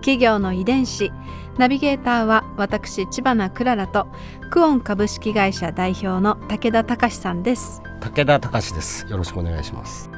[0.00, 1.12] 企業の遺伝子。
[1.58, 4.06] ナビゲーターは私千葉なクララと
[4.50, 7.82] クオン株式会社代表の武田隆さんです。
[8.00, 9.06] 武田隆です。
[9.08, 10.10] よろしくお願いします。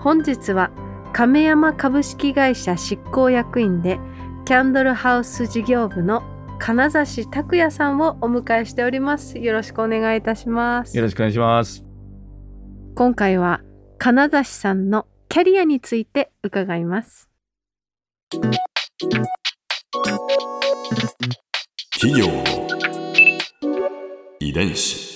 [0.00, 0.70] 本日は
[1.12, 3.98] 亀山株式会社執行役員で
[4.44, 6.22] キャンドルハウス事業部の
[6.58, 9.38] 金指拓也さんをお迎えしております。
[9.38, 10.96] よろしくお願いいたします。
[10.96, 11.84] よろしくお願いします。
[12.94, 13.62] 今回は
[13.98, 17.30] 金指さんのキャリアについて伺います
[19.00, 19.16] 企
[22.20, 22.44] 業の
[24.38, 25.08] 遺伝子。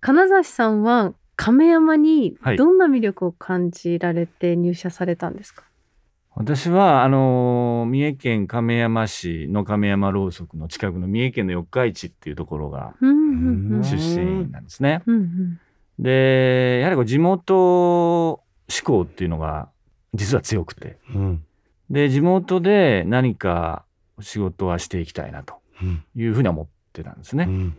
[0.00, 2.56] 金指さんは亀山にはい。
[2.56, 5.64] どんな魅力を感じられて入社されたんですか、
[6.34, 13.16] 私はあの三重県亀山市の亀山ろうそくの近くの三重県の四日市っていうところがうんうん
[13.74, 13.84] うん。
[13.84, 15.02] 出身なんですね。
[15.04, 15.60] うんうん。
[15.98, 19.68] でやはりこう地元志向っていうのが
[20.14, 20.96] 実は強くて。
[21.14, 21.44] うん
[21.92, 23.84] で地元で何か
[24.20, 26.04] 仕事はしていきたいなとうん。
[26.16, 27.44] いうふうには思ってたんですね。
[27.44, 27.76] うん。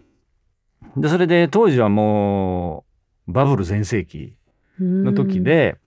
[1.01, 2.85] でそれで当時はも
[3.27, 4.35] うバブル全盛期
[4.79, 5.03] うん。
[5.03, 5.77] の時で、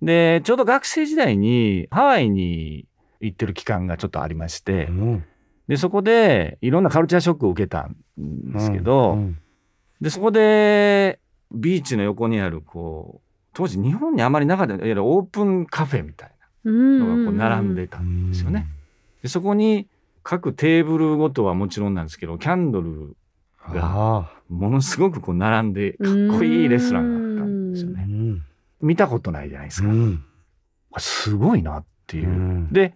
[0.00, 2.86] でちょうど学生時代にハワイに
[3.20, 5.24] 行ってる期間がちょっとありまして、うん。
[5.66, 7.96] でそこでいろんなカルチャーショックを受けたん
[8.52, 9.38] ですけど、うん。
[10.00, 11.18] でそこで
[11.50, 16.33] ビーチの横にあるこう当時日本にあまりなかったいわゆるオープンカフェみたい
[16.64, 18.66] のがこう並んでたんですよね。
[19.22, 19.88] でそこに
[20.22, 23.16] 各テーブルごとはもちろんなんですけどキャンドル
[23.66, 28.04] あものすごくこう並んでかっこいいレストランがあったんですよあね。
[28.08, 28.42] うん
[28.82, 29.88] 見たことないじゃないですか。
[30.98, 32.28] すごいなっていう。
[32.28, 32.94] うんで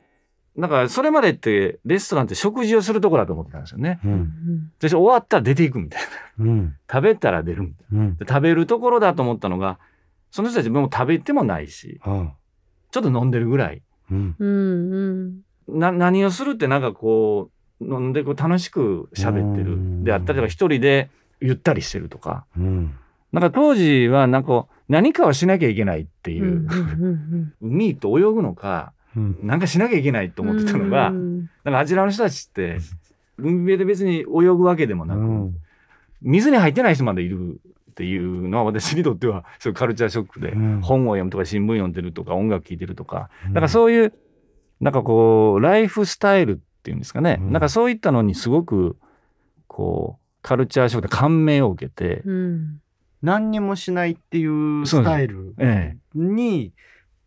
[0.56, 4.00] なんかそれまでってレストランって食事をするところだと思ってたんですよね。
[4.04, 6.02] ううんんで終わったら出ていくみたい
[6.38, 6.44] な。
[6.44, 9.78] うん食べたら出るみたいうん食べるところだと思ったのが
[10.30, 12.32] その人たちもう食べてもないしあ
[12.90, 13.82] ちょっと飲んでるぐらい。
[14.10, 14.36] うん。
[14.38, 14.92] うん
[15.68, 15.78] うん。
[15.80, 17.50] な何をするってなんかこ
[17.80, 19.98] う飲んでこう楽しく喋ってうん。
[20.00, 21.10] るであったりとか一人で
[21.40, 22.46] ゆったりしてるとか。
[22.56, 22.94] うん。
[23.32, 26.66] なんか当時はなんか何かをしなきゃいけないっていう、
[27.60, 29.38] 海と泳ぐのかうん。
[29.42, 31.50] なんかしなきゃいけないと思ってたのが、うん。
[31.64, 32.78] なんかあちらの人たちって
[33.36, 35.56] 海辺で別に泳ぐわけでもなく、うん。
[36.22, 37.60] 水に入ってない人までいる
[37.98, 40.80] っていうのは私にとってはそういうカルチャーショックで、うん。
[40.82, 44.12] 本を読むとか新聞読んでるとか音楽聴いてるとか、だからそういう
[44.80, 47.52] なんかこうライフスタイルっていうんですかね、うん。
[47.52, 48.96] なんかそういったのにすごく
[49.66, 52.80] こうカルチャーショックで感銘を受けて、うん。
[53.20, 56.72] 何にもしないっていうスタイルえに、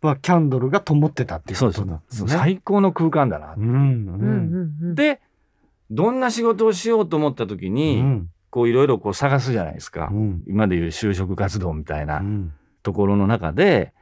[0.02, 2.30] まあ、キャンドルが灯ってたってえ、いうことなんですね。
[2.30, 3.56] 最高の空間だな。
[3.58, 3.64] うん。
[3.64, 5.20] ううんんうんで
[5.92, 12.20] どんな仕事をしようと思った時うに、んこういろいろこう探すじゃないですか、うん今でいう就職活動みたいな。
[12.20, 12.54] うん
[12.84, 13.94] ところの中で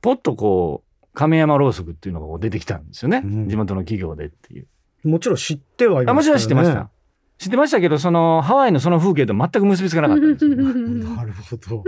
[0.00, 4.66] ポッとこう亀山ろうそくっていうのが出てきたんですよね、うん地元の企業でっていう。
[5.04, 6.10] もちろん知ってはいましたよね。
[6.10, 6.90] あもちろん知ってました。
[7.38, 10.56] 知ってましたけどそのハワイのその風景と全く結びつかなかったんですよ。
[10.56, 11.84] なるほど。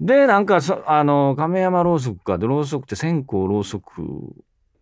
[0.00, 4.02] でなんかそあの亀山ろうそくかでろうそくって線香ろうそく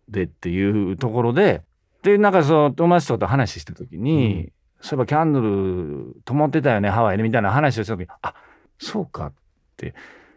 [0.09, 1.63] でっていうところで
[2.03, 4.51] でなんかそう友達とかと話してた時に、
[4.81, 8.33] そういえばキャンドル灯ってたよねハワイでみたいな話をした時にあ
[8.79, 9.33] そうかっ
[9.75, 9.93] て。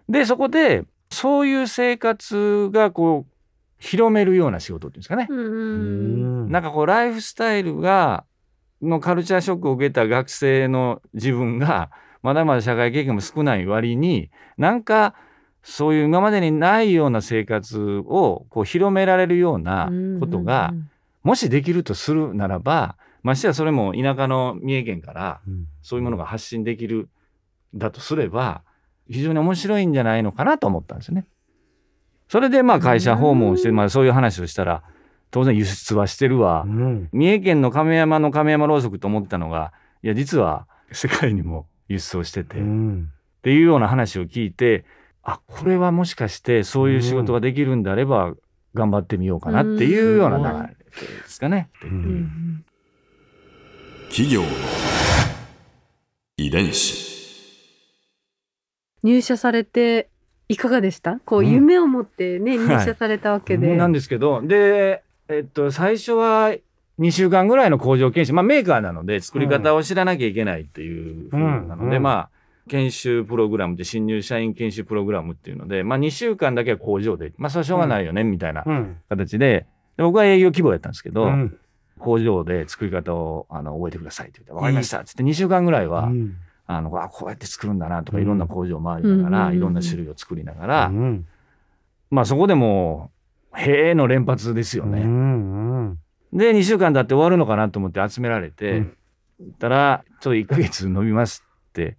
[0.09, 3.33] でそこでそういう生活がこう
[3.79, 8.25] 広めるような仕事っていうんですかね、うんなんかこうライフスタイルが
[8.83, 11.91] のカルチャーショックを受けた学生の自分が
[12.23, 15.15] まだまだ社会経験も少ない割になんか
[15.63, 20.73] そういう今までにないような生活をこう広められるようなことが
[21.23, 25.41] もしできるとするならばましてやそれも田舎の三重県から
[25.83, 27.09] そういうものが発信できる
[27.75, 28.63] だとすれば
[29.09, 31.27] 非常に面白いんじゃないのかなと思ったんですよね。
[32.29, 34.83] それでまあ会社訪問して、まあ、そういう話をしたら
[35.31, 37.09] 当然輸出はしてるわ、うん。
[37.13, 39.73] 三重県の亀山の亀山ろうそくと思ってたのが
[40.03, 41.67] いや実は世界にも。
[41.91, 43.13] 輸出をしてて、っうん。
[43.43, 44.85] ていうような話を聞いて
[45.23, 48.35] あこれはもしかしてそういう仕事ができるんであれば
[48.75, 51.69] 頑張ってみようかなっていうような流れですかね。
[51.83, 52.65] うん
[54.11, 54.49] 企業の
[56.37, 57.09] 遺伝子。
[59.05, 60.09] 入社されて
[60.49, 61.21] いかがでした？
[61.25, 66.53] こううん夢を持ってね、はい入社されたわけで、なんですけどでえっと、最初は
[66.99, 72.03] 2週間ぐらいの工場研修、まあ、メーカーなので作り方を知らなきゃいけないっていう風なので、うん。
[72.03, 72.31] まあ
[72.69, 78.97] 研修プログラムで新入社員研修プログラムっていうので、まあ、2週間だけは工場で、まあ、それはしょうがないよねみたいなうん。
[79.09, 79.67] 形で。
[79.97, 81.59] で僕は営業規模やったんですけど、うん。
[82.01, 86.37] 工場で作り方をあの覚えてくださいって言って「分かりました」っつって2週間ぐらいは、うん。
[86.67, 89.57] あのあこうやって作るんだなとかうんいろんな工場を回りながら、うん。
[89.57, 91.27] いろんな種類を作りながら、うん。
[92.11, 93.11] まあそこでも
[93.53, 95.01] うへえの連発ですよね。
[96.33, 98.79] で2週間経って終わるのかなと思って集められて、
[99.41, 99.53] うん。
[99.59, 101.97] たらちょっと1ヶ月伸びますって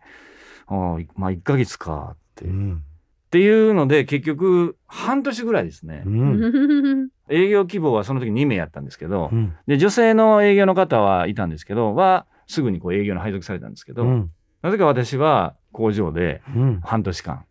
[0.68, 2.84] あまあ1ヶ月かって、っうん。
[3.32, 7.10] ていうので結局半年ぐらいですね、うん。
[7.30, 9.56] 営業規模はその時2名やったんですけど、うん。
[9.68, 14.32] で女性の営業の方はいたんですけどはすぐにこう営業に配属されたんですけど、うん。
[14.62, 16.82] なぜか私は工場でうん。
[16.82, 17.46] 半年間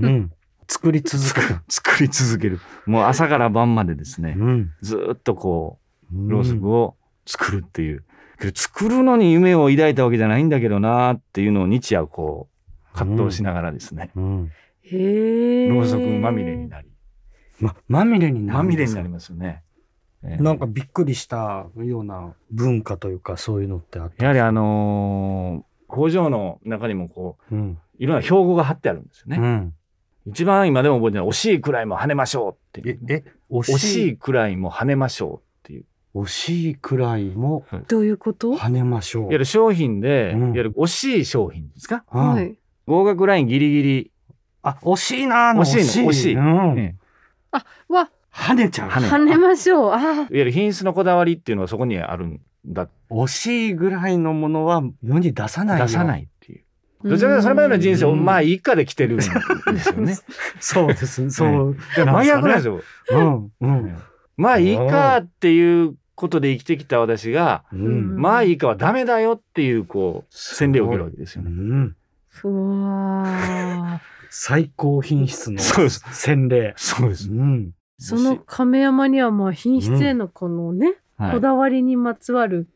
[0.00, 0.32] うん。
[0.68, 1.60] 作り続ける。
[1.70, 4.70] 作り続けるもう朝から晩までですねうん。
[4.80, 5.78] ずーっとこ
[6.12, 6.96] うろうそくを
[7.26, 8.04] 作るっていう、
[8.54, 12.48] 作るのに夢を抱いたわけじゃないんだけどなっていうのを日夜こ
[12.92, 14.50] う葛藤しながらですね、うん。
[14.90, 16.88] ろうそくまみれになり
[17.60, 18.68] ま、まみれになるんですか？
[18.68, 19.62] まみれになりますよね。
[20.24, 24.22] えーなんかびっくりしたような文化というかそういうのってあって。
[24.22, 27.78] やはりあのー工場の中にもこううん。
[27.98, 29.36] いろんな標語が貼ってあるんですよね。
[29.38, 29.74] うん。
[30.26, 35.84] 一番今でも覚えてない惜しいくらいも跳ねましょうっていうえ、え、惜惜ししい、いくらいも跳ねましょうっていう
[36.14, 38.52] 惜しいくらいもどういうこと？
[38.52, 39.22] 跳ねましょう。
[39.22, 42.04] いわゆる商品で、うんいわゆる惜しい商品ですか？
[42.12, 42.56] うんはい。
[42.86, 44.11] 合格ラインギリギリ、
[44.62, 46.78] あ、惜しいな惜しいの惜しいうん。
[46.78, 46.94] え
[47.88, 48.90] わ、跳ねちゃう。
[48.90, 49.92] 跳ねましょう。
[49.92, 55.86] あいわゆる品質のこだわりっていうのはそこにあるんだ惜しいぐらいのものは世に出さないよ。
[55.86, 56.62] 出さないっていう
[57.04, 57.08] あ。
[57.08, 60.16] どちらかというとそれまでの人生をうんまあ一家で来てるんですよね。
[60.60, 61.30] そうです。
[61.30, 61.76] そう。
[61.96, 62.80] 真逆なんですよ。
[63.10, 63.52] うん。
[63.60, 63.96] うん。
[64.36, 68.16] まあいいかっていうことで生きてきた私が、うん。
[68.16, 71.50] まあいいかはダメだよっていうこう洗礼を受けるわけですようね。
[71.50, 71.96] ん。
[72.44, 72.48] う
[72.82, 73.98] わー
[74.30, 76.72] 最高品質のそうです洗礼。
[76.76, 77.30] そうです。
[77.30, 77.72] うん。
[77.98, 80.86] その亀山にはまあ品質へのこのね、
[81.18, 82.66] はいこだわりにまつわる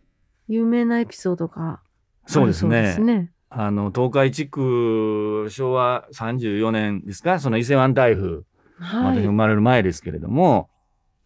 [0.46, 1.80] 有名なエピソードが
[2.26, 2.96] そうですね。
[2.98, 3.32] ね。
[3.48, 7.40] あの東海地区昭和34年ですか？
[7.40, 8.42] その伊勢湾台風、
[8.78, 9.20] はい。
[9.20, 10.68] 私生まれる前ですけれども、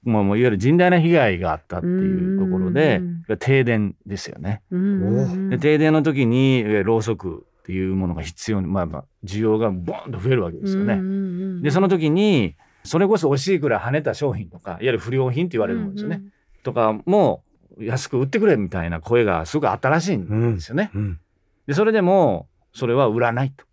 [0.05, 2.99] もうもういわゆる甚大な被害があったっていうところで
[3.29, 4.63] うん停電ですよね。
[4.71, 10.95] うんうんうんで停電の時にえろうそくいうものが必要にまあまあ需要がボンと増えるわけですよね。
[10.95, 16.23] うんうんうんでその時にそれこそ惜しいくらい跳ねた商品とかいわゆる不良品って言われるものですよね。
[16.63, 17.43] とかも
[17.79, 20.91] 安く売ってくれみたいな声がすごくあったらしいんですよね。
[20.95, 21.21] うん。
[21.67, 23.65] でそれでもそれは売らないと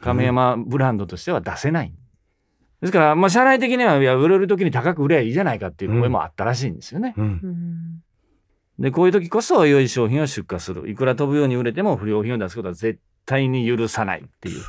[0.00, 1.92] 亀山ブランドとしては出せない。
[2.80, 7.14] ですから、まあ、社内的にはいや売れる時に高く売ればいいじゃないかっていう声もあったらしいんですよね。
[7.16, 7.24] うん。
[7.24, 8.04] うん
[8.78, 14.60] でこういう時こそ良い商品を出荷するいくら飛ぶように売れても不良品を出すことは絶対に許さないっていう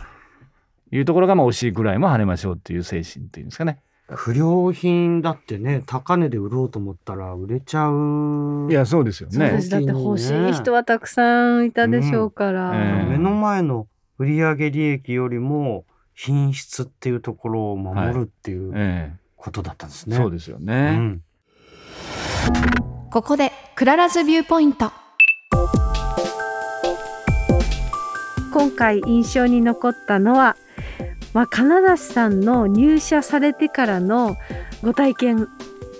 [0.95, 3.79] いうところがまあ惜しいくらいも跳ねましょうっていう精神っていうんですかね。
[4.07, 8.67] 不良品だってね、高値で売ろうと思ったら売れちゃう。
[8.69, 9.69] いやそうですよねそうです。
[9.69, 12.69] だって欲しい人はたくさんいたでしょうから。
[12.69, 13.87] うんええ目の前の
[14.19, 20.17] 売上利益よりも品質っていうところを守るっていうえことだったんですえね。
[20.17, 20.95] そうですよね。
[20.97, 21.21] うん
[23.11, 24.91] ここで Clara's Viewpoint
[28.65, 30.57] 今回印象に残ったのは、
[31.33, 34.37] まあ、金田さんの入社されてからの
[34.81, 35.47] ご体験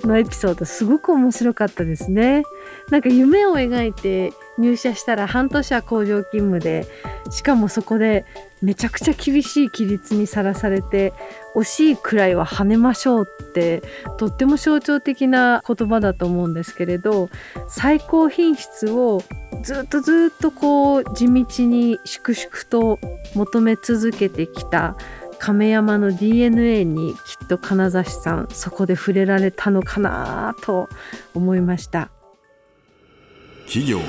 [0.04, 2.42] のエピソードすごく面白かったですね。
[2.90, 6.88] なんか夢を描いて入社したら半年は工場勤務で
[7.30, 8.26] しかもそこで
[8.64, 11.14] めちゃくちゃ厳しい規律にさらされて
[11.56, 13.84] 惜しいくらいは跳ねましょうって
[14.18, 17.30] とっても象徴的な言葉だと思うんですけれど
[17.68, 19.22] 最高品質を
[19.64, 23.00] ずっとずっとこう地道に粛々と
[23.34, 24.96] 求め続けてきた
[25.40, 30.88] 亀山の DNA にきっと金指さんそこで触れられたのかなと
[31.34, 32.10] 思いました。
[33.66, 34.06] 企業の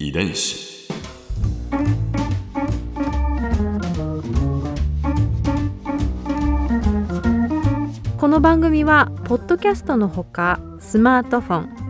[0.00, 0.70] 遺伝子
[8.18, 11.89] この番組はポッドキャストのほかスマートフォン